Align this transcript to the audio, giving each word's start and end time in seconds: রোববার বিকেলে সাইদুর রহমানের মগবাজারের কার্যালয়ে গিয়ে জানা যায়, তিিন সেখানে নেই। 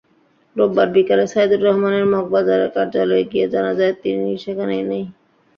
রোববার 0.55 0.87
বিকেলে 0.95 1.25
সাইদুর 1.33 1.61
রহমানের 1.65 2.05
মগবাজারের 2.13 2.69
কার্যালয়ে 2.75 3.23
গিয়ে 3.31 3.45
জানা 3.53 3.71
যায়, 3.79 3.93
তিিন 4.01 4.19
সেখানে 4.43 4.75
নেই। 4.83 5.03